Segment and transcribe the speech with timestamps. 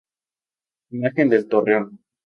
[0.97, 1.85] Imagen del torreón.